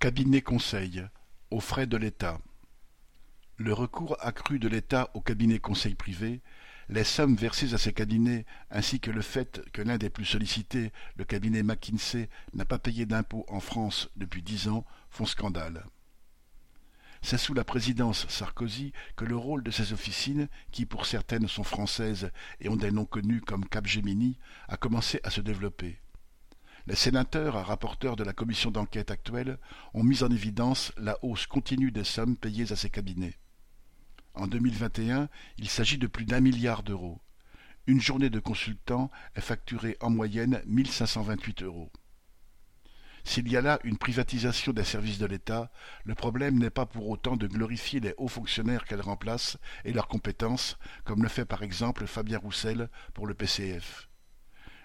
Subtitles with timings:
[0.00, 1.04] Cabinet conseil,
[1.50, 2.40] aux frais de l'État.
[3.58, 6.40] Le recours accru de l'État aux cabinets conseils privés,
[6.88, 10.90] les sommes versées à ces cabinets, ainsi que le fait que l'un des plus sollicités,
[11.16, 15.84] le cabinet McKinsey, n'a pas payé d'impôts en France depuis dix ans, font scandale.
[17.20, 21.62] C'est sous la présidence Sarkozy que le rôle de ces officines, qui pour certaines sont
[21.62, 22.30] françaises
[22.60, 24.38] et ont des noms connus comme Capgemini,
[24.68, 26.00] a commencé à se développer.
[26.90, 29.58] Les sénateurs, rapporteurs de la commission d'enquête actuelle,
[29.94, 33.38] ont mis en évidence la hausse continue des sommes payées à ces cabinets.
[34.34, 35.28] En 2021,
[35.58, 37.20] il s'agit de plus d'un milliard d'euros.
[37.86, 41.92] Une journée de consultant est facturée en moyenne 1528 euros.
[43.22, 45.70] S'il y a là une privatisation des services de l'État,
[46.02, 50.08] le problème n'est pas pour autant de glorifier les hauts fonctionnaires qu'elle remplace et leurs
[50.08, 54.09] compétences, comme le fait par exemple Fabien Roussel pour le PCF.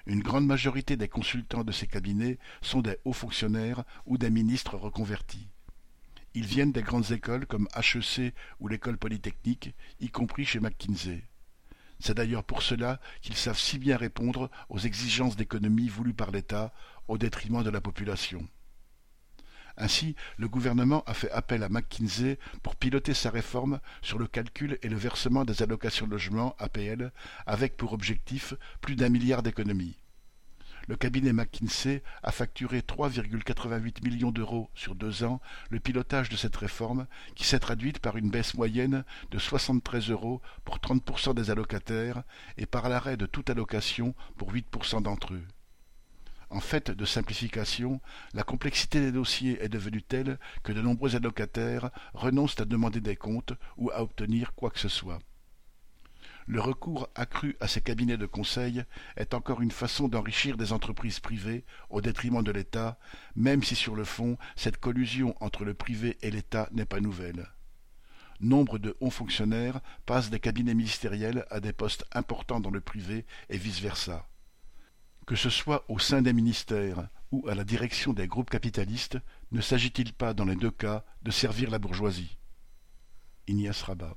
[0.08, 4.78] Une grande majorité des consultants de ces cabinets sont des hauts fonctionnaires ou des ministres
[4.78, 5.48] reconvertis.
[6.36, 11.24] Ils viennent des grandes écoles comme HEC ou l'école polytechnique, y compris chez McKinsey.
[12.00, 16.74] C'est d'ailleurs pour cela qu'ils savent si bien répondre aux exigences d'économie voulues par l'État
[17.08, 18.46] au détriment de la population.
[19.78, 24.78] Ainsi, le gouvernement a fait appel à McKinsey pour piloter sa réforme sur le calcul
[24.82, 27.12] et le versement des allocations logement APL,
[27.46, 29.98] avec pour objectif plus d'un milliard d'économies.
[30.88, 36.56] Le cabinet McKinsey a facturé 3,88 millions d'euros sur deux ans le pilotage de cette
[36.56, 42.24] réforme, qui s'est traduite par une baisse moyenne de 73 euros pour 30% des allocataires
[42.58, 45.44] et par l'arrêt de toute allocation pour 8% d'entre eux.
[46.56, 48.00] En fait de simplification,
[48.34, 53.18] la complexité des dossiers est devenue telle que de nombreux allocataires renoncent à demander des
[53.18, 55.20] comptes ou à obtenir quoi que ce soit.
[56.48, 58.86] Le recours accru à ces cabinets de conseil
[59.18, 62.98] est encore une façon d'enrichir des entreprises privées au détriment de l'État,
[63.36, 67.50] même si sur le fond cette collusion entre le privé et l'État n'est pas nouvelle.
[68.40, 73.26] Nombre de hauts fonctionnaires passent des cabinets ministériels à des postes importants dans le privé
[73.50, 74.26] et vice-versa.
[75.26, 79.18] Que ce soit au sein des ministères ou à la direction des groupes capitalistes,
[79.52, 82.38] ne s'agit-il pas dans les deux cas de servir la bourgeoisie?
[83.48, 84.14] Ignace Rabat